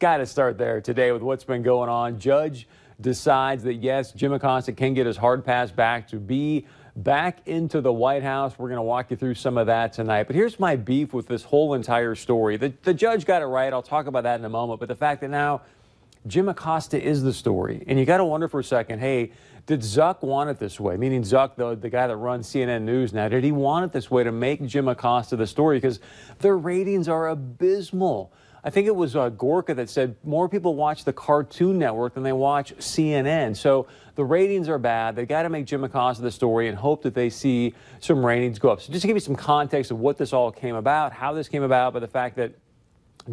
got 0.00 0.16
to 0.16 0.26
start 0.26 0.56
there 0.56 0.80
today 0.80 1.12
with 1.12 1.20
what's 1.20 1.44
been 1.44 1.62
going 1.62 1.90
on. 1.90 2.18
Judge 2.18 2.66
decides 3.00 3.62
that 3.64 3.74
yes, 3.74 4.12
Jim 4.12 4.32
Acosta 4.32 4.72
can 4.72 4.94
get 4.94 5.04
his 5.04 5.18
hard 5.18 5.44
pass 5.44 5.70
back 5.70 6.08
to 6.08 6.16
be 6.16 6.66
back 6.96 7.46
into 7.46 7.82
the 7.82 7.92
White 7.92 8.22
House. 8.22 8.58
We're 8.58 8.68
going 8.68 8.78
to 8.78 8.82
walk 8.82 9.10
you 9.10 9.16
through 9.18 9.34
some 9.34 9.58
of 9.58 9.66
that 9.66 9.92
tonight. 9.92 10.26
But 10.26 10.36
here's 10.36 10.58
my 10.58 10.74
beef 10.74 11.12
with 11.12 11.28
this 11.28 11.42
whole 11.42 11.74
entire 11.74 12.14
story. 12.14 12.56
The, 12.56 12.72
the 12.82 12.94
judge 12.94 13.26
got 13.26 13.42
it 13.42 13.46
right. 13.46 13.70
I'll 13.72 13.82
talk 13.82 14.06
about 14.06 14.22
that 14.22 14.40
in 14.40 14.44
a 14.46 14.50
moment. 14.50 14.80
But 14.80 14.88
the 14.88 14.96
fact 14.96 15.20
that 15.20 15.28
now 15.28 15.60
Jim 16.26 16.48
Acosta 16.48 17.00
is 17.00 17.22
the 17.22 17.34
story. 17.34 17.84
And 17.86 17.98
you 17.98 18.06
got 18.06 18.18
to 18.18 18.24
wonder 18.24 18.48
for 18.48 18.60
a 18.60 18.64
second 18.64 19.00
hey, 19.00 19.32
did 19.66 19.80
Zuck 19.80 20.22
want 20.22 20.48
it 20.48 20.58
this 20.58 20.80
way? 20.80 20.96
Meaning 20.96 21.22
Zuck, 21.22 21.56
the, 21.56 21.74
the 21.74 21.90
guy 21.90 22.06
that 22.06 22.16
runs 22.16 22.48
CNN 22.48 22.82
News 22.82 23.12
now, 23.12 23.28
did 23.28 23.44
he 23.44 23.52
want 23.52 23.84
it 23.84 23.92
this 23.92 24.10
way 24.10 24.24
to 24.24 24.32
make 24.32 24.64
Jim 24.64 24.88
Acosta 24.88 25.36
the 25.36 25.46
story? 25.46 25.76
Because 25.76 26.00
their 26.38 26.56
ratings 26.56 27.06
are 27.06 27.28
abysmal. 27.28 28.32
I 28.62 28.70
think 28.70 28.86
it 28.86 28.94
was 28.94 29.16
uh, 29.16 29.30
Gorka 29.30 29.74
that 29.74 29.88
said 29.88 30.16
more 30.22 30.48
people 30.48 30.74
watch 30.74 31.04
the 31.04 31.12
Cartoon 31.12 31.78
Network 31.78 32.14
than 32.14 32.22
they 32.22 32.32
watch 32.32 32.76
CNN. 32.76 33.56
So 33.56 33.86
the 34.16 34.24
ratings 34.24 34.68
are 34.68 34.78
bad. 34.78 35.16
They 35.16 35.24
got 35.24 35.42
to 35.42 35.48
make 35.48 35.64
Jim 35.64 35.82
Acosta 35.82 36.22
the 36.22 36.30
story 36.30 36.68
and 36.68 36.76
hope 36.76 37.02
that 37.02 37.14
they 37.14 37.30
see 37.30 37.74
some 38.00 38.24
ratings 38.24 38.58
go 38.58 38.70
up. 38.70 38.82
So 38.82 38.92
just 38.92 39.02
to 39.02 39.06
give 39.06 39.16
you 39.16 39.20
some 39.20 39.36
context 39.36 39.90
of 39.90 39.98
what 39.98 40.18
this 40.18 40.34
all 40.34 40.52
came 40.52 40.74
about, 40.74 41.12
how 41.12 41.32
this 41.32 41.48
came 41.48 41.62
about, 41.62 41.94
by 41.94 42.00
the 42.00 42.08
fact 42.08 42.36
that 42.36 42.52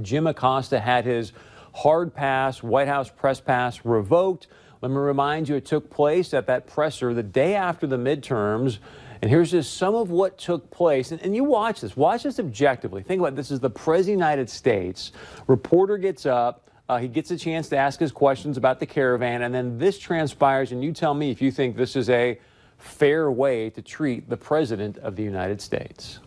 Jim 0.02 0.28
Acosta 0.28 0.80
had 0.80 1.06
his 1.06 1.34
hard 1.74 2.14
pass, 2.14 2.64
White 2.64 2.88
House 2.88 3.10
press 3.10 3.42
pass 3.42 3.84
revoked. 3.84 4.48
Let 4.82 4.90
me 4.90 4.98
remind 4.98 5.50
you, 5.50 5.56
it 5.56 5.66
took 5.66 5.90
place 5.90 6.34
at 6.34 6.48
that 6.48 6.68
presser 6.68 7.14
the 7.14 7.24
day 7.24 7.56
after 7.56 7.86
the 7.86 7.98
midterms. 7.98 8.78
And 9.22 9.32
here's 9.32 9.52
just 9.52 9.78
some 9.78 9.96
of 9.96 10.10
what 10.10 10.38
took 10.38 10.70
place. 10.70 11.12
And, 11.12 11.22
and, 11.22 11.36
you 11.36 11.44
watch 11.44 11.82
this, 11.82 11.98
watch 11.98 12.24
this 12.24 12.40
objectively. 12.40 13.02
Think 13.02 13.20
about 13.20 13.34
it. 13.34 13.36
this 13.36 13.52
is 13.52 13.60
the 13.60 13.70
President 13.70 13.98
of 14.00 14.06
the 14.06 14.12
United 14.26 14.50
States. 14.50 15.12
Reporter 15.48 15.98
gets 15.98 16.26
up, 16.26 16.70
uh, 16.90 16.98
he 16.98 17.08
gets 17.08 17.32
a 17.32 17.38
chance 17.38 17.70
to 17.70 17.78
ask 17.78 18.00
his 18.00 18.12
questions 18.12 18.58
about 18.58 18.80
the 18.80 18.86
caravan, 18.86 19.42
and 19.42 19.54
then 19.54 19.78
this 19.78 19.98
transpires. 19.98 20.72
And 20.72 20.84
you 20.84 20.94
tell 20.94 21.14
me 21.14 21.32
if 21.32 21.42
you 21.42 21.52
think 21.52 21.76
this 21.76 21.96
is 21.96 22.10
a 22.10 22.40
fair 22.78 23.32
way 23.32 23.70
to 23.72 23.82
treat 23.82 24.30
the 24.30 24.38
President 24.38 24.98
of 25.00 25.16
the 25.16 25.24
United 25.24 25.62
States. 25.62 26.20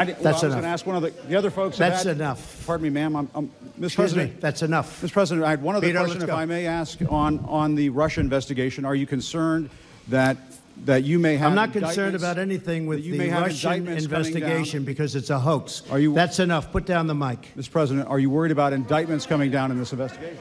I, 0.00 0.04
well, 0.04 0.14
that's 0.20 0.44
I 0.44 0.46
was 0.46 0.54
going 0.54 0.62
to 0.62 0.68
ask 0.68 0.86
one 0.86 0.94
of 0.94 1.02
the, 1.02 1.10
the 1.26 1.34
other 1.34 1.50
folks. 1.50 1.76
That's 1.76 2.04
had, 2.04 2.16
enough. 2.16 2.64
Pardon 2.64 2.84
me, 2.84 2.90
ma'am. 2.90 3.16
I'm, 3.16 3.28
I'm, 3.34 3.48
Mr. 3.48 3.84
Excuse 3.84 3.94
President. 3.96 4.34
Me, 4.34 4.40
that's 4.40 4.62
enough. 4.62 5.02
Mr. 5.02 5.12
President, 5.12 5.44
I 5.44 5.50
had 5.50 5.60
one 5.60 5.74
other 5.74 5.88
Peter, 5.88 5.98
question, 5.98 6.22
if 6.22 6.28
go. 6.28 6.36
I 6.36 6.46
may 6.46 6.66
ask, 6.66 7.00
on 7.08 7.40
on 7.40 7.74
the 7.74 7.88
Russia 7.88 8.20
investigation. 8.20 8.84
Are 8.84 8.94
you 8.94 9.08
concerned 9.08 9.70
that 10.06 10.47
that 10.84 11.04
you 11.04 11.18
may 11.18 11.36
have? 11.36 11.50
I'm 11.50 11.56
not 11.56 11.72
concerned 11.72 12.16
about 12.16 12.38
anything 12.38 12.86
with 12.86 13.04
the 13.04 13.30
Russian 13.30 13.88
investigation 13.88 14.84
because 14.84 15.14
it's 15.14 15.30
a 15.30 15.38
hoax. 15.38 15.82
Are 15.90 15.98
you? 15.98 16.14
That's 16.14 16.38
enough. 16.38 16.72
Put 16.72 16.86
down 16.86 17.06
the 17.06 17.14
mic, 17.14 17.52
Mr. 17.56 17.70
President. 17.70 18.08
Are 18.08 18.18
you 18.18 18.30
worried 18.30 18.52
about 18.52 18.72
indictments 18.72 19.26
coming 19.26 19.50
down 19.50 19.70
in 19.70 19.78
this 19.78 19.92
investigation? 19.92 20.38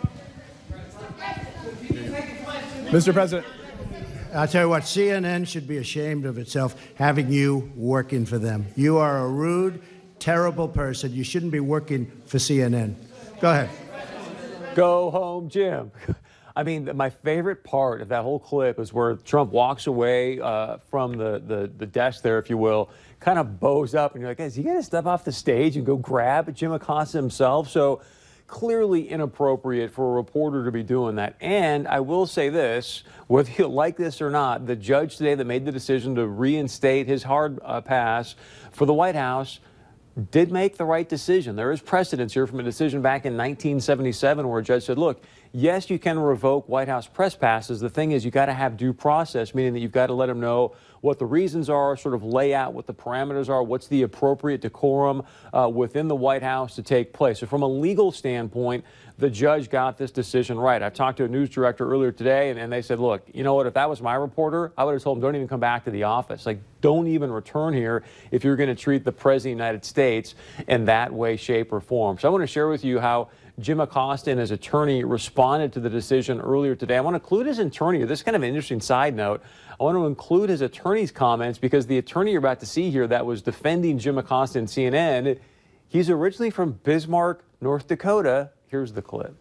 Mr. 2.87 3.13
President. 3.13 3.45
I'll 4.33 4.47
tell 4.47 4.63
you 4.63 4.69
what, 4.69 4.83
CNN 4.83 5.47
should 5.47 5.67
be 5.67 5.77
ashamed 5.77 6.25
of 6.25 6.37
itself 6.37 6.75
having 6.95 7.31
you 7.31 7.71
working 7.75 8.25
for 8.25 8.37
them. 8.37 8.67
You 8.75 8.97
are 8.97 9.19
a 9.19 9.27
rude, 9.27 9.81
terrible 10.19 10.67
person. 10.67 11.13
You 11.13 11.23
shouldn't 11.23 11.51
be 11.51 11.59
working 11.59 12.11
for 12.25 12.37
CNN. 12.37 12.95
Go 13.39 13.51
ahead. 13.51 13.69
Go 14.75 15.09
home, 15.09 15.49
Jim. 15.49 15.91
I 16.57 16.63
mean, 16.63 16.89
my 16.95 17.11
favorite 17.11 17.63
part 17.63 18.01
of 18.01 18.09
that 18.09 18.23
whole 18.23 18.39
clip 18.39 18.79
is 18.79 18.91
where 18.91 19.17
Trump 19.17 19.51
walks 19.51 19.85
away 19.85 20.39
uh, 20.41 20.77
from 20.89 21.15
the, 21.15 21.39
the, 21.45 21.71
the, 21.77 21.85
desk 21.85 22.23
there, 22.23 22.39
if 22.39 22.49
you 22.49 22.57
will, 22.57 22.89
kind 23.19 23.37
of 23.37 23.59
bows 23.59 23.93
up, 23.93 24.13
and 24.13 24.21
you're 24.21 24.31
like, 24.31 24.39
is 24.39 24.55
he 24.55 24.63
going 24.63 24.75
to 24.75 24.81
step 24.81 25.05
off 25.05 25.23
the 25.23 25.31
stage 25.31 25.77
and 25.77 25.85
go 25.85 25.97
grab 25.97 26.51
Jim 26.55 26.71
Acosta 26.71 27.19
himself? 27.19 27.69
So 27.69 28.01
clearly 28.47 29.07
inappropriate 29.07 29.91
for 29.91 30.13
a 30.13 30.15
reporter 30.15 30.65
to 30.65 30.71
be 30.71 30.81
doing 30.81 31.17
that. 31.17 31.35
And 31.41 31.87
I 31.87 31.99
will 31.99 32.25
say 32.25 32.49
this, 32.49 33.03
whether 33.27 33.51
you 33.51 33.67
like 33.67 33.95
this 33.95 34.19
or 34.19 34.31
not, 34.31 34.65
the 34.65 34.75
judge 34.75 35.17
today 35.17 35.35
that 35.35 35.45
made 35.45 35.63
the 35.63 35.71
decision 35.71 36.15
to 36.15 36.25
reinstate 36.25 37.05
his 37.05 37.21
hard 37.21 37.59
uh, 37.63 37.81
pass 37.81 38.33
for 38.71 38.87
the 38.87 38.95
White 38.95 39.15
House 39.15 39.59
did 40.17 40.51
make 40.51 40.77
the 40.77 40.85
right 40.85 41.07
decision. 41.07 41.55
There 41.55 41.71
is 41.71 41.79
precedence 41.79 42.33
here 42.33 42.47
from 42.47 42.59
a 42.59 42.63
decision 42.63 43.03
back 43.03 43.25
in 43.25 43.33
1977 43.33 44.47
where 44.47 44.59
a 44.59 44.63
judge 44.63 44.85
said, 44.85 44.97
look, 44.97 45.23
yes, 45.51 45.91
you 45.91 45.99
can 45.99 46.17
revoke 46.17 46.67
White 46.67 46.87
House 46.87 47.07
press 47.07 47.35
passes. 47.35 47.79
The 47.79 47.89
thing 47.89 48.11
is, 48.11 48.25
you 48.25 48.31
got 48.31 48.47
to 48.47 48.53
have 48.53 48.77
due 48.77 48.93
process, 48.93 49.53
meaning 49.53 49.73
that 49.73 49.79
you've 49.79 49.91
got 49.91 50.07
to 50.07 50.13
let 50.13 50.25
them 50.25 50.39
know 50.39 50.75
what 51.01 51.19
the 51.19 51.25
reasons 51.25 51.69
are, 51.69 51.95
sort 51.95 52.15
of 52.15 52.23
lay 52.23 52.55
out 52.55 52.73
what 52.73 52.87
the 52.87 52.93
parameters 52.93 53.47
are, 53.47 53.61
what's 53.61 53.87
the 53.87 54.01
appropriate 54.01 54.61
decorum 54.61 55.23
uh, 55.53 55.69
within 55.71 56.07
the 56.07 56.15
White 56.15 56.41
House 56.41 56.75
to 56.75 56.83
take 56.83 57.13
place. 57.13 57.39
So, 57.39 57.45
from 57.45 57.61
a 57.61 57.67
legal 57.67 58.11
standpoint, 58.11 58.85
the 59.19 59.29
judge 59.29 59.69
got 59.69 59.97
this 59.97 60.11
decision 60.11 60.59
right. 60.59 60.81
I 60.83 60.89
talked 60.89 61.17
to 61.17 61.25
a 61.25 61.27
news 61.27 61.49
director 61.49 61.89
earlier 61.89 62.11
today, 62.11 62.51
and, 62.51 62.59
and 62.59 62.71
they 62.71 62.83
said, 62.83 62.99
look, 62.99 63.23
you 63.33 63.43
know 63.43 63.55
what? 63.55 63.65
If 63.65 63.73
that 63.73 63.89
was 63.89 63.99
my 63.99 64.13
reporter, 64.13 64.71
I 64.77 64.83
would 64.83 64.93
have 64.93 65.01
told 65.01 65.17
him, 65.17 65.21
don't 65.23 65.35
even 65.35 65.47
come 65.47 65.59
back 65.59 65.85
to 65.85 65.91
the 65.91 66.03
office. 66.03 66.45
Like, 66.45 66.59
don't 66.81 67.07
even 67.07 67.31
return 67.31 67.73
here 67.73 68.03
if 68.29 68.43
you're 68.43 68.55
going 68.55 68.69
to 68.69 68.75
treat 68.75 69.03
the 69.03 69.11
President 69.11 69.53
of 69.53 69.57
the 69.57 69.63
United 69.63 69.85
States 69.85 70.35
in 70.67 70.85
that 70.85 71.11
way, 71.11 71.35
shape, 71.35 71.73
or 71.73 71.79
form. 71.81 72.19
So, 72.19 72.27
I 72.27 72.31
want 72.31 72.43
to 72.43 72.47
share 72.47 72.67
with 72.67 72.85
you 72.85 72.99
how 72.99 73.29
Jim 73.59 73.79
Acosta 73.79 74.29
and 74.29 74.39
his 74.39 74.51
attorney 74.51 75.03
responded 75.03 75.73
to 75.73 75.79
the 75.79 75.89
decision 75.89 76.39
earlier 76.39 76.75
today. 76.75 76.97
I 76.97 77.01
want 77.01 77.15
to 77.15 77.19
include 77.19 77.47
his 77.47 77.57
attorney. 77.57 78.03
This 78.03 78.19
is 78.19 78.23
kind 78.23 78.35
of 78.35 78.43
an 78.43 78.49
interesting 78.49 78.81
side 78.81 79.15
note. 79.15 79.41
I 79.79 79.83
want 79.83 79.95
to 79.95 80.05
include 80.05 80.51
his 80.51 80.61
attorney's 80.61 81.11
comments 81.11 81.57
because 81.57 81.87
the 81.87 81.97
attorney 81.97 82.31
you're 82.33 82.39
about 82.39 82.59
to 82.59 82.67
see 82.67 82.91
here 82.91 83.07
that 83.07 83.25
was 83.25 83.41
defending 83.41 83.97
Jim 83.97 84.19
Acosta 84.19 84.59
and 84.59 84.67
CNN, 84.67 85.39
he's 85.87 86.11
originally 86.11 86.51
from 86.51 86.73
Bismarck, 86.83 87.43
North 87.59 87.87
Dakota. 87.87 88.51
Here's 88.67 88.91
the 88.91 89.01
clip. 89.01 89.33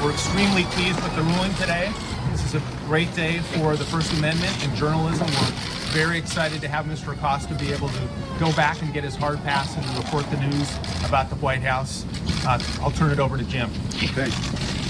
We're 0.00 0.12
extremely 0.12 0.62
pleased 0.64 1.02
with 1.02 1.16
the 1.16 1.22
ruling 1.22 1.52
today. 1.54 1.92
This 2.30 2.44
is 2.44 2.54
a 2.54 2.62
great 2.86 3.12
day 3.16 3.40
for 3.40 3.74
the 3.74 3.84
First 3.84 4.12
Amendment 4.12 4.52
and 4.64 4.76
journalism. 4.76 5.26
We're 5.26 5.52
very 5.90 6.16
excited 6.18 6.60
to 6.60 6.68
have 6.68 6.86
Mr. 6.86 7.14
Acosta 7.14 7.52
be 7.54 7.72
able 7.72 7.88
to 7.88 8.08
go 8.38 8.52
back 8.52 8.80
and 8.80 8.94
get 8.94 9.02
his 9.02 9.16
hard 9.16 9.38
pass 9.38 9.76
and 9.76 9.84
report 9.98 10.30
the 10.30 10.36
news 10.36 10.76
about 11.04 11.30
the 11.30 11.36
White 11.36 11.62
House. 11.62 12.04
Uh, 12.46 12.62
I'll 12.80 12.92
turn 12.92 13.10
it 13.10 13.18
over 13.18 13.36
to 13.36 13.42
Jim. 13.44 13.68
Okay. 13.96 14.30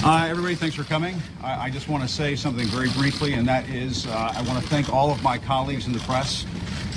Uh, 0.04 0.26
everybody, 0.28 0.56
thanks 0.56 0.76
for 0.76 0.84
coming. 0.84 1.16
I, 1.42 1.66
I, 1.66 1.70
just 1.70 1.88
want 1.88 2.02
to 2.02 2.08
say 2.08 2.36
something 2.36 2.66
very 2.66 2.90
briefly, 2.90 3.32
and 3.32 3.48
that 3.48 3.66
is 3.70 4.06
uh, 4.06 4.32
I 4.36 4.42
want 4.42 4.62
to 4.62 4.68
thank 4.68 4.92
all 4.92 5.10
of 5.10 5.22
my 5.22 5.38
colleagues 5.38 5.86
in 5.86 5.94
the 5.94 6.00
press 6.00 6.44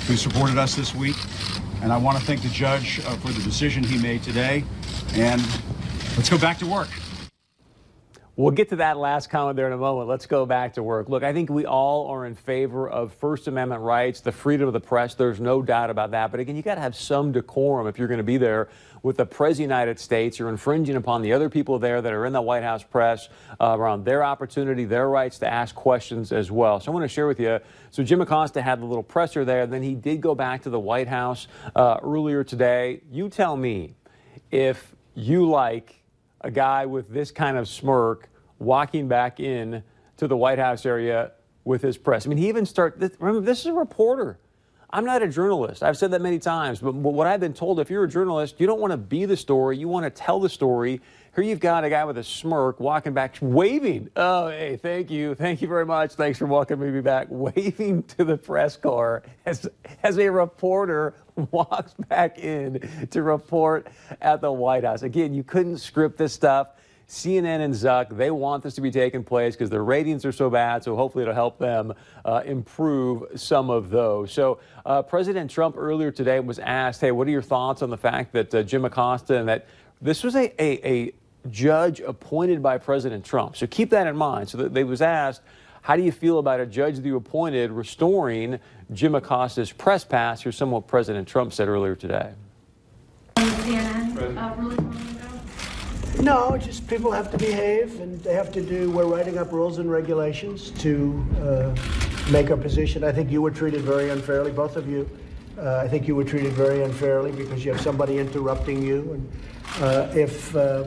who 0.06 0.16
supported 0.16 0.58
us 0.58 0.74
this 0.74 0.94
week. 0.94 1.16
And 1.82 1.92
I 1.92 1.96
want 1.96 2.16
to 2.16 2.24
thank 2.24 2.42
the 2.42 2.48
judge 2.48 3.00
uh, 3.00 3.16
for 3.16 3.28
the 3.32 3.42
decision 3.42 3.82
he 3.82 3.98
made 3.98 4.22
today. 4.22 4.64
And 5.14 5.42
let's 6.16 6.30
go 6.30 6.38
back 6.38 6.58
to 6.58 6.66
work. 6.66 6.88
We'll 8.34 8.52
get 8.52 8.70
to 8.70 8.76
that 8.76 8.96
last 8.96 9.28
comment 9.28 9.56
there 9.56 9.66
in 9.66 9.74
a 9.74 9.76
moment. 9.76 10.08
Let's 10.08 10.24
go 10.24 10.46
back 10.46 10.72
to 10.74 10.82
work. 10.82 11.10
Look, 11.10 11.22
I 11.22 11.34
think 11.34 11.50
we 11.50 11.66
all 11.66 12.06
are 12.06 12.24
in 12.24 12.34
favor 12.34 12.88
of 12.88 13.12
First 13.12 13.46
Amendment 13.46 13.82
rights, 13.82 14.22
the 14.22 14.32
freedom 14.32 14.66
of 14.66 14.72
the 14.72 14.80
press. 14.80 15.14
There's 15.14 15.38
no 15.38 15.60
doubt 15.60 15.90
about 15.90 16.12
that. 16.12 16.30
But 16.30 16.40
again, 16.40 16.56
you 16.56 16.62
got 16.62 16.76
to 16.76 16.80
have 16.80 16.96
some 16.96 17.32
decorum 17.32 17.86
if 17.88 17.98
you're 17.98 18.08
going 18.08 18.16
to 18.16 18.24
be 18.24 18.38
there 18.38 18.70
with 19.02 19.18
the 19.18 19.26
President 19.26 19.66
of 19.66 19.76
the 19.76 19.80
United 19.80 19.98
States. 19.98 20.38
You're 20.38 20.48
infringing 20.48 20.96
upon 20.96 21.20
the 21.20 21.34
other 21.34 21.50
people 21.50 21.78
there 21.78 22.00
that 22.00 22.10
are 22.10 22.24
in 22.24 22.32
the 22.32 22.40
White 22.40 22.62
House 22.62 22.82
press 22.82 23.28
uh, 23.60 23.76
around 23.78 24.06
their 24.06 24.24
opportunity, 24.24 24.86
their 24.86 25.10
rights 25.10 25.38
to 25.40 25.46
ask 25.52 25.74
questions 25.74 26.32
as 26.32 26.50
well. 26.50 26.80
So 26.80 26.90
I 26.90 26.94
want 26.94 27.04
to 27.04 27.08
share 27.08 27.26
with 27.26 27.38
you. 27.38 27.58
So 27.90 28.02
Jim 28.02 28.22
Acosta 28.22 28.62
had 28.62 28.80
the 28.80 28.86
little 28.86 29.02
presser 29.02 29.44
there. 29.44 29.66
Then 29.66 29.82
he 29.82 29.94
did 29.94 30.22
go 30.22 30.34
back 30.34 30.62
to 30.62 30.70
the 30.70 30.80
White 30.80 31.08
House 31.08 31.48
uh, 31.76 31.98
earlier 32.02 32.44
today. 32.44 33.02
You 33.10 33.28
tell 33.28 33.58
me 33.58 33.94
if 34.50 34.94
you 35.14 35.50
like 35.50 36.01
a 36.42 36.50
guy 36.50 36.86
with 36.86 37.08
this 37.08 37.30
kind 37.30 37.56
of 37.56 37.68
smirk 37.68 38.28
walking 38.58 39.08
back 39.08 39.40
in 39.40 39.82
to 40.16 40.28
the 40.28 40.36
White 40.36 40.58
House 40.58 40.86
area 40.86 41.32
with 41.64 41.82
his 41.82 41.96
press. 41.96 42.26
I 42.26 42.28
mean, 42.28 42.38
he 42.38 42.48
even 42.48 42.66
start. 42.66 42.96
Remember, 43.18 43.40
this 43.40 43.60
is 43.60 43.66
a 43.66 43.72
reporter. 43.72 44.38
I'm 44.94 45.06
not 45.06 45.22
a 45.22 45.28
journalist. 45.28 45.82
I've 45.82 45.96
said 45.96 46.10
that 46.10 46.20
many 46.20 46.38
times. 46.38 46.80
But, 46.80 46.94
what 46.94 47.26
I've 47.26 47.40
been 47.40 47.54
told, 47.54 47.80
if 47.80 47.88
you're 47.88 48.04
a 48.04 48.08
journalist, 48.08 48.60
you 48.60 48.66
don't 48.66 48.80
want 48.80 48.90
to 48.90 48.98
be 48.98 49.24
the 49.24 49.38
story. 49.38 49.78
You 49.78 49.88
want 49.88 50.04
to 50.04 50.10
tell 50.10 50.38
the 50.38 50.50
story. 50.50 51.00
Here 51.34 51.42
you've 51.42 51.60
got 51.60 51.82
a 51.82 51.88
guy 51.88 52.04
with 52.04 52.18
a 52.18 52.24
smirk 52.24 52.78
walking 52.78 53.14
back, 53.14 53.36
waving. 53.40 54.10
Oh, 54.16 54.48
hey, 54.48 54.76
thank 54.76 55.10
you. 55.10 55.34
Thank 55.34 55.62
you 55.62 55.68
very 55.68 55.86
much. 55.86 56.12
Thanks 56.12 56.38
for 56.38 56.44
welcoming 56.44 56.92
me 56.92 57.00
back. 57.00 57.28
Waving 57.30 58.02
to 58.02 58.24
the 58.24 58.36
press 58.36 58.76
car 58.76 59.22
as, 59.46 59.66
as 60.02 60.18
a 60.18 60.30
reporter 60.30 61.14
walks 61.50 61.94
back 62.10 62.38
in 62.38 62.86
to 63.10 63.22
report 63.22 63.86
at 64.20 64.42
the 64.42 64.52
White 64.52 64.84
House. 64.84 65.02
Again, 65.02 65.32
you 65.32 65.42
couldn't 65.42 65.78
script 65.78 66.18
this 66.18 66.34
stuff. 66.34 66.68
CNN 67.12 67.60
and 67.60 67.74
Zuck, 67.74 68.16
they 68.16 68.30
want 68.30 68.62
this 68.62 68.74
to 68.76 68.80
be 68.80 68.90
taking 68.90 69.22
place 69.22 69.54
because 69.54 69.68
their 69.68 69.84
ratings 69.84 70.24
are 70.24 70.32
so 70.32 70.48
bad. 70.48 70.82
So 70.82 70.96
hopefully 70.96 71.22
it'll 71.22 71.34
help 71.34 71.58
them 71.58 71.92
uh, 72.24 72.40
improve 72.46 73.38
some 73.38 73.68
of 73.68 73.90
those. 73.90 74.32
So 74.32 74.60
uh, 74.86 75.02
President 75.02 75.50
Trump 75.50 75.76
earlier 75.76 76.10
today 76.10 76.40
was 76.40 76.58
asked, 76.58 77.02
hey, 77.02 77.12
what 77.12 77.28
are 77.28 77.30
your 77.30 77.42
thoughts 77.42 77.82
on 77.82 77.90
the 77.90 77.98
fact 77.98 78.32
that 78.32 78.54
uh, 78.54 78.62
Jim 78.62 78.86
Acosta 78.86 79.36
and 79.36 79.46
that 79.46 79.66
this 80.00 80.24
was 80.24 80.34
a, 80.34 80.54
a, 80.58 80.88
a 80.88 81.12
judge 81.50 82.00
appointed 82.00 82.62
by 82.62 82.78
President 82.78 83.26
Trump. 83.26 83.56
So 83.56 83.66
keep 83.66 83.90
that 83.90 84.06
in 84.06 84.16
mind. 84.16 84.48
So 84.48 84.56
they 84.68 84.84
was 84.84 85.02
asked, 85.02 85.42
how 85.82 85.96
do 85.96 86.02
you 86.02 86.12
feel 86.12 86.38
about 86.38 86.60
a 86.60 86.66
judge 86.66 86.96
that 86.96 87.04
you 87.04 87.16
appointed 87.16 87.72
restoring 87.72 88.58
Jim 88.90 89.14
Acosta's 89.14 89.70
press 89.70 90.02
pass? 90.02 90.40
Here's 90.40 90.56
some 90.56 90.70
what 90.70 90.86
President 90.86 91.28
Trump 91.28 91.52
said 91.52 91.68
earlier 91.68 91.94
today. 91.94 92.32
CNN. 93.36 94.81
No, 96.22 96.56
just 96.56 96.86
people 96.86 97.10
have 97.10 97.32
to 97.32 97.36
behave, 97.36 97.98
and 97.98 98.22
they 98.22 98.32
have 98.32 98.52
to 98.52 98.62
do. 98.62 98.92
We're 98.92 99.06
writing 99.06 99.38
up 99.38 99.50
rules 99.50 99.78
and 99.78 99.90
regulations 99.90 100.70
to 100.78 101.26
uh, 101.42 102.30
make 102.30 102.48
our 102.48 102.56
position. 102.56 103.02
I 103.02 103.10
think 103.10 103.28
you 103.28 103.42
were 103.42 103.50
treated 103.50 103.80
very 103.80 104.10
unfairly, 104.10 104.52
both 104.52 104.76
of 104.76 104.88
you. 104.88 105.10
Uh, 105.58 105.78
I 105.78 105.88
think 105.88 106.06
you 106.06 106.14
were 106.14 106.22
treated 106.22 106.52
very 106.52 106.84
unfairly 106.84 107.32
because 107.32 107.64
you 107.64 107.72
have 107.72 107.80
somebody 107.80 108.18
interrupting 108.18 108.84
you, 108.84 109.14
and 109.14 109.32
uh, 109.82 110.12
if 110.14 110.54
uh, 110.54 110.84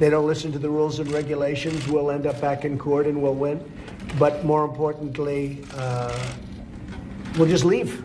they 0.00 0.10
don't 0.10 0.26
listen 0.26 0.50
to 0.50 0.58
the 0.58 0.68
rules 0.68 0.98
and 0.98 1.08
regulations, 1.12 1.86
we'll 1.86 2.10
end 2.10 2.26
up 2.26 2.40
back 2.40 2.64
in 2.64 2.76
court 2.76 3.06
and 3.06 3.22
we'll 3.22 3.36
win. 3.36 3.64
But 4.18 4.44
more 4.44 4.64
importantly, 4.64 5.64
uh, 5.74 6.34
we'll 7.38 7.48
just 7.48 7.64
leave, 7.64 8.02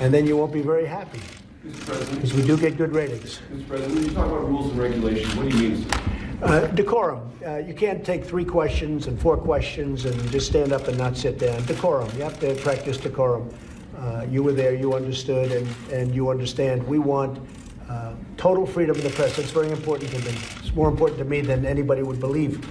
and 0.00 0.14
then 0.14 0.28
you 0.28 0.36
won't 0.36 0.52
be 0.52 0.62
very 0.62 0.86
happy 0.86 1.18
Mr. 1.66 1.86
President, 1.86 2.14
because 2.14 2.32
we 2.34 2.42
do 2.42 2.56
get 2.56 2.78
good 2.78 2.94
ratings. 2.94 3.38
Mr. 3.52 3.68
President, 3.68 3.94
when 3.94 4.04
you 4.04 4.10
talk 4.12 4.26
about 4.26 4.48
rules 4.48 4.70
and 4.70 4.80
regulations, 4.80 5.34
what 5.36 5.50
do 5.50 5.58
you 5.58 5.68
mean? 5.70 5.86
Uh, 6.42 6.66
decorum. 6.68 7.30
Uh, 7.46 7.56
you 7.56 7.74
can't 7.74 8.02
take 8.02 8.24
three 8.24 8.46
questions 8.46 9.08
and 9.08 9.20
four 9.20 9.36
questions 9.36 10.06
and 10.06 10.30
just 10.30 10.46
stand 10.46 10.72
up 10.72 10.88
and 10.88 10.96
not 10.96 11.18
sit 11.18 11.38
down. 11.38 11.62
Decorum. 11.66 12.10
You 12.16 12.22
have 12.22 12.40
to 12.40 12.54
practice 12.56 12.96
decorum. 12.96 13.50
Uh, 13.94 14.24
you 14.30 14.42
were 14.42 14.52
there, 14.52 14.74
you 14.74 14.94
understood, 14.94 15.52
and, 15.52 15.68
and 15.92 16.14
you 16.14 16.30
understand. 16.30 16.82
We 16.86 16.98
want 16.98 17.38
uh, 17.90 18.14
total 18.38 18.64
freedom 18.64 18.96
of 18.96 19.02
the 19.02 19.10
press. 19.10 19.36
That's 19.36 19.50
very 19.50 19.70
important 19.70 20.10
to 20.12 20.18
me. 20.20 20.38
It's 20.60 20.74
more 20.74 20.88
important 20.88 21.18
to 21.18 21.26
me 21.26 21.42
than 21.42 21.66
anybody 21.66 22.02
would 22.02 22.20
believe. 22.20 22.66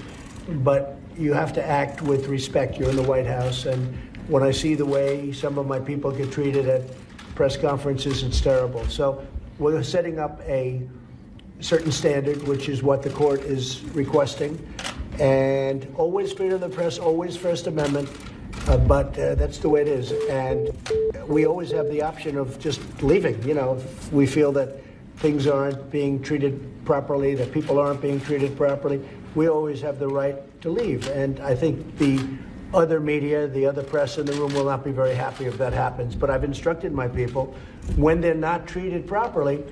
But 0.63 0.97
you 1.15 1.33
have 1.33 1.53
to 1.53 1.63
act 1.63 2.01
with 2.01 2.25
respect. 2.25 2.79
You're 2.79 2.89
in 2.89 2.95
the 2.95 3.03
White 3.03 3.27
House, 3.27 3.67
and 3.67 3.95
when 4.27 4.41
I 4.41 4.49
see 4.49 4.73
the 4.73 4.85
way 4.85 5.31
some 5.31 5.59
of 5.59 5.67
my 5.67 5.79
people 5.79 6.11
get 6.11 6.31
treated 6.31 6.67
at 6.67 6.81
press 7.39 7.55
conferences, 7.55 8.21
it's 8.21 8.41
terrible. 8.41 8.85
So 8.89 9.25
we're 9.59 9.81
setting 9.81 10.19
up 10.19 10.41
a 10.41 10.81
certain 11.61 11.89
standard, 11.89 12.43
which 12.43 12.67
is 12.67 12.83
what 12.83 13.01
the 13.01 13.09
court 13.11 13.39
is 13.43 13.81
requesting. 13.93 14.59
And 15.21 15.87
always 15.95 16.33
freedom 16.33 16.55
of 16.55 16.69
the 16.69 16.75
press, 16.75 16.99
always 16.99 17.37
First 17.37 17.67
Amendment, 17.67 18.09
uh, 18.67 18.75
but 18.75 19.17
uh, 19.17 19.35
that's 19.35 19.57
the 19.57 19.69
way 19.69 19.79
it 19.79 19.87
is. 19.87 20.11
And 20.29 20.69
we 21.29 21.45
always 21.45 21.71
have 21.71 21.87
the 21.87 22.01
option 22.01 22.37
of 22.37 22.59
just 22.59 22.81
leaving. 23.01 23.41
You 23.47 23.53
know, 23.53 23.77
if 23.77 24.11
we 24.11 24.27
feel 24.27 24.51
that 24.51 24.75
things 25.15 25.47
aren't 25.47 25.89
being 25.89 26.21
treated 26.21 26.59
properly, 26.83 27.35
that 27.35 27.53
people 27.53 27.79
aren't 27.79 28.01
being 28.01 28.19
treated 28.19 28.57
properly, 28.57 28.99
we 29.33 29.47
always 29.47 29.79
have 29.79 29.97
the 29.97 30.09
right 30.09 30.35
to 30.59 30.69
leave. 30.69 31.07
And 31.07 31.39
I 31.39 31.55
think 31.55 31.97
the 31.99 32.19
other 32.73 32.99
media, 32.99 33.47
the 33.47 33.65
other 33.65 33.83
press 33.83 34.17
in 34.17 34.25
the 34.25 34.33
room 34.33 34.53
will 34.53 34.65
not 34.65 34.83
be 34.83 34.91
very 34.91 35.15
happy 35.15 35.45
if 35.45 35.57
that 35.57 35.73
happens. 35.73 36.15
But 36.15 36.29
I've 36.29 36.43
instructed 36.43 36.91
my 36.93 37.07
people 37.07 37.55
when 37.95 38.21
they're 38.21 38.33
not 38.33 38.67
treated 38.67 39.07
properly, 39.07 39.63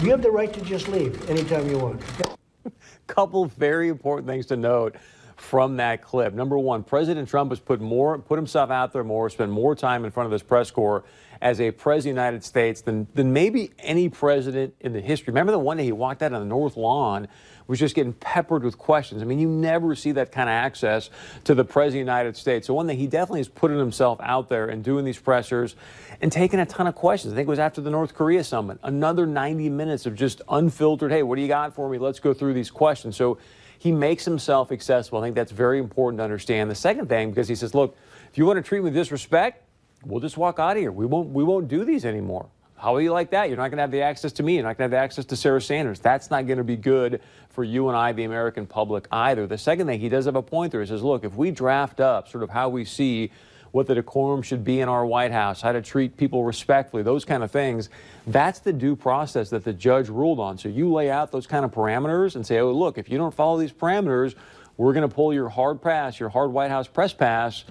you 0.00 0.10
have 0.10 0.22
the 0.22 0.30
right 0.30 0.52
to 0.52 0.60
just 0.60 0.88
leave 0.88 1.28
anytime 1.28 1.68
you 1.68 1.78
want. 1.78 2.00
couple 3.06 3.46
very 3.46 3.88
important 3.88 4.28
things 4.28 4.46
to 4.46 4.56
note 4.56 4.94
from 5.40 5.76
that 5.76 6.02
clip. 6.02 6.34
Number 6.34 6.58
one, 6.58 6.82
President 6.82 7.28
Trump 7.28 7.50
has 7.50 7.60
put 7.60 7.80
more, 7.80 8.18
put 8.18 8.36
himself 8.36 8.70
out 8.70 8.92
there 8.92 9.04
more, 9.04 9.30
spent 9.30 9.50
more 9.50 9.74
time 9.74 10.04
in 10.04 10.10
front 10.10 10.26
of 10.26 10.30
this 10.30 10.42
press 10.42 10.70
corps 10.70 11.04
as 11.40 11.60
a 11.60 11.70
president 11.70 12.12
of 12.12 12.16
the 12.16 12.22
United 12.22 12.44
States 12.44 12.80
than, 12.80 13.06
than 13.14 13.32
maybe 13.32 13.70
any 13.78 14.08
president 14.08 14.74
in 14.80 14.92
the 14.92 15.00
history. 15.00 15.30
Remember 15.30 15.52
the 15.52 15.58
one 15.58 15.76
day 15.76 15.84
he 15.84 15.92
walked 15.92 16.22
out 16.22 16.32
on 16.32 16.40
the 16.40 16.46
North 16.46 16.76
Lawn, 16.76 17.28
was 17.68 17.78
just 17.78 17.94
getting 17.94 18.14
peppered 18.14 18.64
with 18.64 18.78
questions. 18.78 19.22
I 19.22 19.26
mean, 19.26 19.38
you 19.38 19.48
never 19.48 19.94
see 19.94 20.12
that 20.12 20.32
kind 20.32 20.48
of 20.48 20.54
access 20.54 21.10
to 21.44 21.54
the 21.54 21.64
president 21.64 22.02
of 22.02 22.06
the 22.06 22.12
United 22.12 22.36
States. 22.36 22.66
So 22.66 22.74
one 22.74 22.86
thing 22.86 22.98
he 22.98 23.06
definitely 23.06 23.42
is 23.42 23.48
putting 23.48 23.78
himself 23.78 24.18
out 24.22 24.48
there 24.48 24.68
and 24.68 24.82
doing 24.82 25.04
these 25.04 25.18
pressers 25.18 25.76
and 26.20 26.32
taking 26.32 26.60
a 26.60 26.66
ton 26.66 26.86
of 26.86 26.94
questions. 26.94 27.34
I 27.34 27.36
think 27.36 27.46
it 27.46 27.50
was 27.50 27.58
after 27.58 27.82
the 27.82 27.90
North 27.90 28.14
Korea 28.14 28.42
summit, 28.42 28.78
another 28.82 29.26
90 29.26 29.68
minutes 29.68 30.06
of 30.06 30.14
just 30.14 30.40
unfiltered, 30.48 31.12
hey, 31.12 31.22
what 31.22 31.36
do 31.36 31.42
you 31.42 31.48
got 31.48 31.74
for 31.74 31.90
me? 31.90 31.98
Let's 31.98 32.20
go 32.20 32.32
through 32.32 32.54
these 32.54 32.70
questions. 32.70 33.16
So 33.16 33.38
he 33.78 33.92
makes 33.92 34.24
himself 34.24 34.72
accessible. 34.72 35.20
I 35.20 35.22
think 35.22 35.36
that's 35.36 35.52
very 35.52 35.78
important 35.78 36.18
to 36.18 36.24
understand. 36.24 36.70
The 36.70 36.74
second 36.74 37.08
thing, 37.08 37.30
because 37.30 37.48
he 37.48 37.54
says, 37.54 37.74
look, 37.74 37.96
if 38.30 38.36
you 38.36 38.44
want 38.44 38.56
to 38.56 38.62
treat 38.62 38.80
me 38.80 38.84
with 38.84 38.94
disrespect, 38.94 39.64
we'll 40.04 40.20
just 40.20 40.36
walk 40.36 40.58
out 40.58 40.72
of 40.72 40.78
here. 40.78 40.92
We 40.92 41.06
won't 41.06 41.30
we 41.30 41.44
won't 41.44 41.68
do 41.68 41.84
these 41.84 42.04
anymore. 42.04 42.48
How 42.76 42.94
are 42.94 43.00
you 43.00 43.12
like 43.12 43.30
that? 43.30 43.48
You're 43.48 43.56
not 43.56 43.70
going 43.70 43.78
to 43.78 43.82
have 43.82 43.90
the 43.90 44.02
access 44.02 44.30
to 44.34 44.44
me. 44.44 44.54
You're 44.54 44.62
not 44.62 44.78
going 44.78 44.88
to 44.90 44.96
have 44.96 45.02
the 45.02 45.04
access 45.04 45.24
to 45.26 45.36
Sarah 45.36 45.60
Sanders. 45.60 45.98
That's 45.98 46.30
not 46.30 46.46
going 46.46 46.58
to 46.58 46.64
be 46.64 46.76
good 46.76 47.20
for 47.48 47.64
you 47.64 47.88
and 47.88 47.96
I, 47.96 48.12
the 48.12 48.22
American 48.22 48.66
public, 48.66 49.08
either. 49.10 49.48
The 49.48 49.58
second 49.58 49.88
thing, 49.88 49.98
he 49.98 50.08
does 50.08 50.26
have 50.26 50.36
a 50.36 50.42
point 50.42 50.70
there. 50.70 50.80
He 50.80 50.86
says, 50.86 51.02
look, 51.02 51.24
if 51.24 51.34
we 51.34 51.50
draft 51.50 51.98
up 51.98 52.28
sort 52.28 52.44
of 52.44 52.50
how 52.50 52.68
we 52.68 52.84
see 52.84 53.32
what 53.72 53.86
the 53.86 53.94
decorum 53.94 54.42
should 54.42 54.64
be 54.64 54.80
in 54.80 54.88
our 54.88 55.04
White 55.04 55.32
House, 55.32 55.60
how 55.60 55.72
to 55.72 55.82
treat 55.82 56.16
people 56.16 56.44
respectfully, 56.44 57.02
those 57.02 57.24
kind 57.24 57.42
of 57.42 57.50
things, 57.50 57.90
that's 58.26 58.60
the 58.60 58.72
due 58.72 58.96
process 58.96 59.50
that 59.50 59.64
the 59.64 59.72
judge 59.72 60.08
ruled 60.08 60.40
on. 60.40 60.58
So 60.58 60.68
you 60.68 60.92
lay 60.92 61.10
out 61.10 61.30
those 61.32 61.46
kind 61.46 61.64
of 61.64 61.70
parameters 61.70 62.36
and 62.36 62.46
say, 62.46 62.58
oh, 62.58 62.72
look, 62.72 62.98
if 62.98 63.10
you 63.10 63.18
don't 63.18 63.34
follow 63.34 63.58
these 63.58 63.72
parameters, 63.72 64.34
we're 64.76 64.92
going 64.92 65.08
to 65.08 65.14
pull 65.14 65.34
your 65.34 65.48
hard 65.48 65.82
pass, 65.82 66.18
your 66.18 66.28
hard 66.28 66.52
White 66.52 66.70
House 66.70 66.88
press 66.88 67.12
pass, 67.12 67.64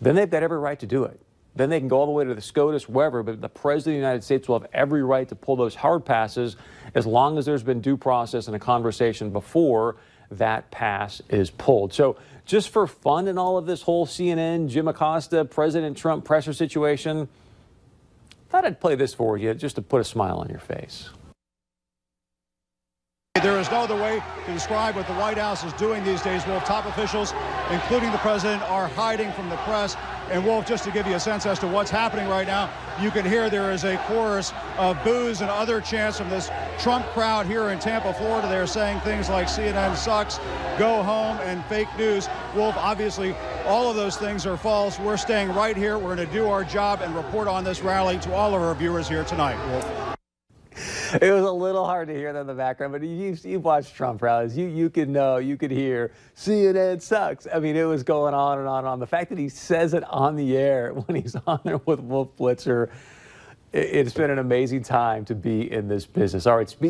then 0.00 0.14
they've 0.14 0.30
got 0.30 0.42
every 0.42 0.58
right 0.58 0.78
to 0.80 0.86
do 0.86 1.04
it. 1.04 1.20
Then 1.54 1.70
they 1.70 1.78
can 1.78 1.88
go 1.88 1.98
all 1.98 2.06
the 2.06 2.12
way 2.12 2.24
to 2.24 2.34
the 2.34 2.40
SCOTUS, 2.40 2.86
wherever, 2.86 3.22
but 3.22 3.40
the 3.40 3.48
President 3.48 3.94
of 3.94 4.00
the 4.00 4.06
United 4.06 4.24
States 4.24 4.46
will 4.46 4.60
have 4.60 4.68
every 4.74 5.02
right 5.02 5.26
to 5.28 5.34
pull 5.34 5.56
those 5.56 5.74
hard 5.74 6.04
passes 6.04 6.56
as 6.94 7.06
long 7.06 7.38
as 7.38 7.46
there's 7.46 7.62
been 7.62 7.80
due 7.80 7.96
process 7.96 8.46
and 8.46 8.54
a 8.54 8.58
conversation 8.58 9.30
before 9.30 9.96
that 10.30 10.70
pass 10.70 11.22
is 11.28 11.50
pulled. 11.50 11.92
So, 11.92 12.16
just 12.44 12.68
for 12.68 12.86
fun 12.86 13.26
in 13.26 13.38
all 13.38 13.58
of 13.58 13.66
this 13.66 13.82
whole 13.82 14.06
CNN, 14.06 14.68
Jim 14.68 14.86
Acosta, 14.86 15.44
President 15.44 15.96
Trump 15.96 16.24
pressure 16.24 16.52
situation, 16.52 17.28
thought 18.48 18.64
I'd 18.64 18.80
play 18.80 18.94
this 18.94 19.14
for 19.14 19.36
you 19.36 19.52
just 19.54 19.74
to 19.76 19.82
put 19.82 20.00
a 20.00 20.04
smile 20.04 20.38
on 20.38 20.48
your 20.48 20.60
face. 20.60 21.10
There 23.42 23.58
is 23.58 23.70
no 23.70 23.82
other 23.82 23.96
way 23.96 24.22
to 24.46 24.52
describe 24.52 24.96
what 24.96 25.06
the 25.06 25.12
White 25.14 25.36
House 25.36 25.62
is 25.62 25.72
doing 25.74 26.02
these 26.04 26.22
days. 26.22 26.46
Wolf, 26.46 26.64
top 26.64 26.86
officials, 26.86 27.34
including 27.70 28.10
the 28.10 28.18
president, 28.18 28.62
are 28.62 28.88
hiding 28.88 29.30
from 29.32 29.50
the 29.50 29.56
press. 29.58 29.94
And 30.30 30.44
Wolf, 30.44 30.66
just 30.66 30.84
to 30.84 30.90
give 30.90 31.06
you 31.06 31.14
a 31.14 31.20
sense 31.20 31.46
as 31.46 31.58
to 31.60 31.68
what's 31.68 31.90
happening 31.90 32.28
right 32.28 32.46
now, 32.46 32.70
you 33.00 33.10
can 33.10 33.24
hear 33.24 33.48
there 33.48 33.70
is 33.70 33.84
a 33.84 33.96
chorus 34.08 34.52
of 34.76 35.02
boos 35.04 35.40
and 35.40 35.50
other 35.50 35.80
chants 35.80 36.18
from 36.18 36.28
this 36.30 36.50
Trump 36.78 37.06
crowd 37.06 37.46
here 37.46 37.68
in 37.70 37.78
Tampa, 37.78 38.12
Florida. 38.14 38.48
They're 38.48 38.66
saying 38.66 39.00
things 39.00 39.28
like 39.28 39.46
CNN 39.46 39.96
sucks, 39.96 40.38
go 40.78 41.02
home, 41.02 41.38
and 41.38 41.64
fake 41.66 41.88
news. 41.96 42.28
Wolf, 42.54 42.76
obviously, 42.76 43.34
all 43.66 43.88
of 43.88 43.96
those 43.96 44.16
things 44.16 44.46
are 44.46 44.56
false. 44.56 44.98
We're 44.98 45.16
staying 45.16 45.52
right 45.54 45.76
here. 45.76 45.96
We're 45.96 46.16
going 46.16 46.26
to 46.28 46.32
do 46.34 46.48
our 46.48 46.64
job 46.64 47.02
and 47.02 47.14
report 47.14 47.48
on 47.48 47.64
this 47.64 47.82
rally 47.82 48.18
to 48.20 48.34
all 48.34 48.54
of 48.54 48.60
our 48.60 48.74
viewers 48.74 49.08
here 49.08 49.24
tonight. 49.24 49.56
Wolf. 49.70 50.05
It 51.22 51.30
was 51.30 51.44
a 51.44 51.52
little 51.52 51.84
hard 51.84 52.08
to 52.08 52.14
hear 52.14 52.32
that 52.32 52.40
in 52.40 52.46
the 52.46 52.54
background, 52.54 52.92
but 52.92 53.02
you, 53.02 53.36
you've 53.42 53.64
watched 53.64 53.94
Trump 53.94 54.22
rallies. 54.22 54.56
You, 54.56 54.66
you 54.66 54.90
could 54.90 55.08
know, 55.08 55.36
you 55.36 55.56
could 55.56 55.70
hear, 55.70 56.12
CNN 56.36 57.00
sucks. 57.00 57.46
I 57.52 57.60
mean, 57.60 57.76
it 57.76 57.84
was 57.84 58.02
going 58.02 58.34
on 58.34 58.58
and 58.58 58.66
on 58.66 58.78
and 58.78 58.88
on. 58.88 58.98
The 58.98 59.06
fact 59.06 59.28
that 59.30 59.38
he 59.38 59.48
says 59.48 59.94
it 59.94 60.04
on 60.04 60.36
the 60.36 60.56
air 60.56 60.92
when 61.06 61.20
he's 61.20 61.36
on 61.46 61.60
there 61.64 61.78
with 61.78 62.00
Wolf 62.00 62.36
Blitzer, 62.36 62.90
it, 63.72 63.78
it's 63.78 64.14
been 64.14 64.30
an 64.30 64.38
amazing 64.38 64.82
time 64.82 65.24
to 65.26 65.34
be 65.34 65.70
in 65.70 65.88
this 65.88 66.06
business. 66.06 66.46
All 66.46 66.56
right, 66.56 66.68
speak. 66.68 66.84